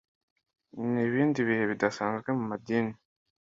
[0.91, 2.93] n’ibindi bihe bidasanzwe mu madini